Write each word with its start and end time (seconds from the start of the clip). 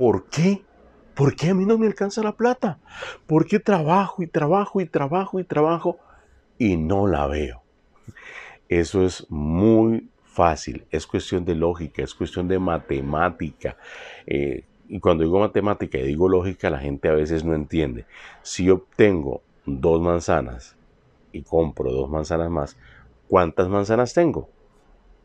¿por 0.00 0.24
qué? 0.30 0.62
¿Por 1.14 1.36
qué 1.36 1.50
a 1.50 1.54
mí 1.54 1.66
no 1.66 1.76
me 1.76 1.86
alcanza 1.86 2.22
la 2.22 2.32
plata? 2.32 2.78
¿Por 3.26 3.44
qué 3.44 3.60
trabajo 3.60 4.22
y 4.22 4.26
trabajo 4.26 4.80
y 4.80 4.86
trabajo 4.86 5.38
y 5.38 5.44
trabajo 5.44 5.98
y 6.56 6.78
no 6.78 7.06
la 7.06 7.26
veo? 7.26 7.62
Eso 8.70 9.04
es 9.04 9.26
muy 9.28 10.08
fácil, 10.24 10.86
es 10.90 11.06
cuestión 11.06 11.44
de 11.44 11.54
lógica, 11.54 12.02
es 12.02 12.14
cuestión 12.14 12.48
de 12.48 12.58
matemática. 12.58 13.76
Eh, 14.26 14.64
y 14.88 15.00
cuando 15.00 15.22
digo 15.22 15.38
matemática 15.38 15.98
y 15.98 16.06
digo 16.06 16.30
lógica, 16.30 16.70
la 16.70 16.78
gente 16.78 17.10
a 17.10 17.12
veces 17.12 17.44
no 17.44 17.54
entiende. 17.54 18.06
Si 18.40 18.70
obtengo 18.70 19.42
dos 19.66 20.00
manzanas 20.00 20.76
y 21.30 21.42
compro 21.42 21.92
dos 21.92 22.08
manzanas 22.08 22.48
más, 22.48 22.78
¿cuántas 23.28 23.68
manzanas 23.68 24.14
tengo? 24.14 24.48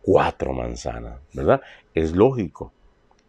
Cuatro 0.02 0.52
manzanas, 0.52 1.22
¿verdad? 1.34 1.62
Es 1.94 2.12
lógico. 2.12 2.74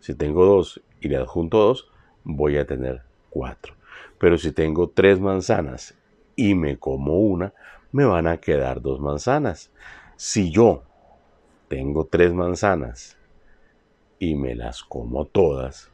Si 0.01 0.15
tengo 0.15 0.45
dos 0.45 0.83
y 1.01 1.09
le 1.09 1.17
adjunto 1.17 1.59
dos, 1.59 1.89
voy 2.25 2.59
a 2.59 2.67
tener 2.67 3.03
cuatro. 3.31 3.75
Pero 4.19 4.39
si 4.39 4.53
tengo 4.53 4.89
tres 4.89 5.21
manzanas 5.21 5.95
y 6.37 6.55
me 6.55 6.79
como 6.79 7.19
una, 7.19 7.53
me 7.93 8.05
van 8.05 8.27
a 8.27 8.39
quedar 8.39 8.81
dos 8.83 9.01
manzanas. 9.01 9.71
Si 10.17 10.51
yo 10.51 10.83
tengo 11.69 12.07
tres 12.07 12.33
manzanas 12.33 13.17
y 14.19 14.35
me 14.35 14.55
las 14.55 14.83
como 14.83 15.27
todas, 15.27 15.91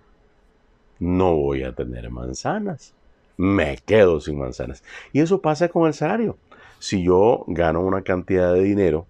no 0.98 1.36
voy 1.36 1.64
a 1.64 1.74
tener 1.74 2.10
manzanas. 2.10 2.94
Me 3.36 3.76
quedo 3.78 4.20
sin 4.20 4.38
manzanas. 4.38 4.84
Y 5.12 5.20
eso 5.20 5.40
pasa 5.40 5.68
con 5.68 5.86
el 5.86 5.94
salario. 5.94 6.36
Si 6.78 7.02
yo 7.02 7.44
gano 7.48 7.80
una 7.80 8.02
cantidad 8.02 8.52
de 8.52 8.62
dinero 8.62 9.06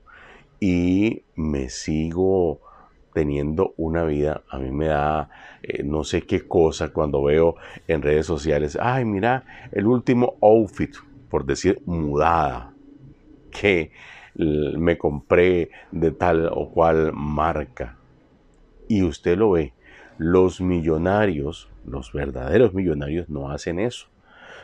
y 0.61 1.23
me 1.35 1.69
sigo 1.69 2.61
teniendo 3.13 3.75
una 3.77 4.05
vida, 4.05 4.43
a 4.49 4.59
mí 4.59 4.71
me 4.71 4.87
da 4.87 5.31
eh, 5.63 5.83
no 5.83 6.05
sé 6.05 6.23
qué 6.23 6.47
cosa 6.47 6.93
cuando 6.93 7.23
veo 7.23 7.57
en 7.89 8.03
redes 8.03 8.27
sociales, 8.27 8.79
ay, 8.81 9.05
mira, 9.05 9.45
el 9.73 9.87
último 9.87 10.37
outfit, 10.41 10.95
por 11.29 11.45
decir 11.45 11.83
mudada, 11.87 12.73
que 13.51 13.93
me 14.35 14.97
compré 14.97 15.71
de 15.91 16.11
tal 16.11 16.49
o 16.53 16.71
cual 16.71 17.13
marca. 17.13 17.97
Y 18.89 19.03
usted 19.03 19.37
lo 19.37 19.53
ve, 19.53 19.73
los 20.19 20.61
millonarios, 20.61 21.69
los 21.87 22.13
verdaderos 22.13 22.75
millonarios 22.75 23.29
no 23.29 23.51
hacen 23.51 23.79
eso. 23.79 24.07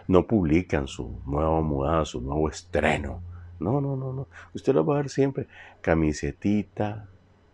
No 0.06 0.26
publican 0.26 0.86
su 0.88 1.20
nueva 1.26 1.60
mudada, 1.60 2.04
su 2.04 2.20
nuevo 2.20 2.48
estreno. 2.48 3.20
No, 3.60 3.80
no, 3.80 3.96
no, 3.96 4.12
no. 4.12 4.28
Usted 4.54 4.74
lo 4.74 4.86
va 4.86 4.94
a 4.94 5.02
ver 5.02 5.10
siempre. 5.10 5.48
Camisetita, 5.80 7.08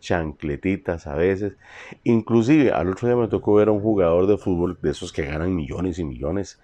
chancletitas 0.04 1.06
a 1.06 1.14
veces. 1.14 1.54
Inclusive 2.04 2.72
al 2.72 2.90
otro 2.90 3.08
día 3.08 3.16
me 3.16 3.28
tocó 3.28 3.54
ver 3.54 3.68
a 3.68 3.72
un 3.72 3.80
jugador 3.80 4.26
de 4.26 4.36
fútbol 4.36 4.78
de 4.80 4.90
esos 4.90 5.12
que 5.12 5.24
ganan 5.24 5.54
millones 5.54 5.98
y 5.98 6.04
millones, 6.04 6.60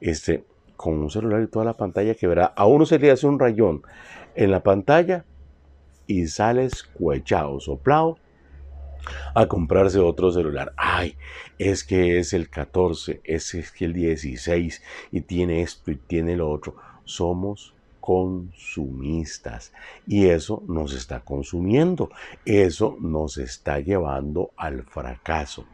este, 0.00 0.44
con 0.76 0.94
un 0.94 1.10
celular 1.10 1.42
y 1.42 1.46
toda 1.46 1.64
la 1.64 1.76
pantalla 1.76 2.14
que 2.14 2.26
verá. 2.26 2.46
A 2.46 2.66
uno 2.66 2.86
se 2.86 2.98
le 2.98 3.10
hace 3.10 3.26
un 3.26 3.38
rayón 3.38 3.82
en 4.34 4.50
la 4.50 4.62
pantalla 4.62 5.24
y 6.06 6.26
sale 6.26 6.64
escuechado, 6.64 7.60
soplado 7.60 8.18
a 9.34 9.46
comprarse 9.46 9.98
otro 9.98 10.30
celular. 10.30 10.72
Ay, 10.76 11.16
es 11.58 11.84
que 11.84 12.18
es 12.18 12.32
el 12.32 12.48
14, 12.48 13.20
es, 13.24 13.54
es 13.54 13.72
que 13.72 13.86
el 13.86 13.92
16 13.92 14.82
y 15.10 15.20
tiene 15.22 15.62
esto 15.62 15.90
y 15.90 15.96
tiene 15.96 16.36
lo 16.36 16.50
otro. 16.50 16.76
Somos 17.04 17.74
consumistas 18.02 19.72
y 20.08 20.26
eso 20.26 20.64
nos 20.66 20.92
está 20.92 21.20
consumiendo, 21.20 22.10
eso 22.44 22.96
nos 23.00 23.38
está 23.38 23.78
llevando 23.78 24.50
al 24.56 24.82
fracaso. 24.82 25.66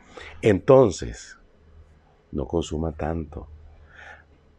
Entonces, 0.43 1.39
no 2.31 2.47
consuma 2.47 2.93
tanto. 2.93 3.49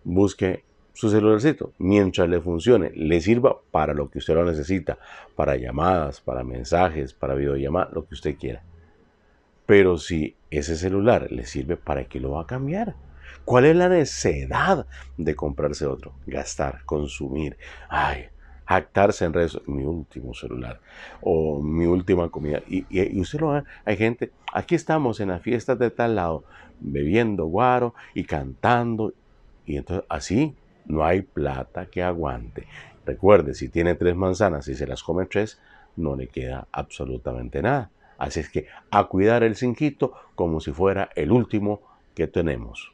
Busque 0.04 0.64
su 0.94 1.12
celularcito 1.12 1.74
mientras 1.78 2.28
le 2.28 2.42
funcione, 2.42 2.92
le 2.96 3.22
sirva 3.22 3.62
para 3.70 3.94
lo 3.94 4.10
que 4.10 4.18
usted 4.18 4.34
lo 4.34 4.46
necesita, 4.46 4.98
para 5.36 5.56
llamadas, 5.56 6.22
para 6.22 6.44
mensajes, 6.44 7.14
para 7.14 7.36
videollamadas, 7.36 7.94
lo 7.94 8.08
que 8.08 8.16
usted 8.16 8.36
quiera. 8.36 8.64
Pero 9.68 10.00
si 10.00 10.36
ese 10.50 10.76
celular 10.76 11.32
le 11.32 11.46
sirve, 11.46 11.78
¿para 11.78 12.06
qué 12.06 12.20
lo 12.20 12.32
va 12.32 12.42
a 12.42 12.48
cambiar? 12.48 12.96
¿Cuál 13.46 13.66
es 13.66 13.76
la 13.76 13.90
necesidad 13.90 14.86
de 15.18 15.36
comprarse 15.36 15.86
otro? 15.86 16.14
Gastar, 16.26 16.84
consumir. 16.86 17.58
Ay, 17.90 18.26
jactarse 18.70 19.26
en 19.26 19.34
redes, 19.34 19.60
mi 19.66 19.84
último 19.84 20.36
celular 20.36 20.80
o 21.22 21.60
mi 21.62 21.88
última 21.88 22.30
comida. 22.30 22.62
Y, 22.68 23.20
usted 23.20 23.40
lo 23.40 23.50
ve, 23.50 23.64
hay 23.84 23.98
gente, 23.98 24.32
aquí 24.54 24.76
estamos 24.76 25.20
en 25.20 25.30
las 25.30 25.42
fiestas 25.42 25.80
de 25.80 25.90
tal 25.90 26.16
lado, 26.16 26.44
bebiendo 26.80 27.46
guaro 27.46 27.96
y 28.14 28.26
cantando. 28.26 29.14
Y 29.66 29.78
entonces 29.78 30.06
así 30.08 30.56
no 30.86 31.04
hay 31.04 31.24
plata 31.24 31.88
que 31.88 32.04
aguante. 32.04 32.68
Recuerde, 33.08 33.56
si 33.56 33.70
tiene 33.70 33.96
tres 33.96 34.16
manzanas 34.16 34.68
y 34.68 34.76
se 34.76 34.86
las 34.86 35.02
come 35.02 35.26
tres, 35.26 35.60
no 35.96 36.16
le 36.16 36.28
queda 36.28 36.68
absolutamente 36.72 37.64
nada. 37.64 37.90
Así 38.20 38.42
es 38.42 38.50
que 38.50 38.68
a 38.92 39.06
cuidar 39.06 39.42
el 39.44 39.56
cinquito 39.56 40.14
como 40.36 40.60
si 40.60 40.72
fuera 40.72 41.10
el 41.16 41.32
último 41.32 41.82
que 42.14 42.28
tenemos. 42.28 42.94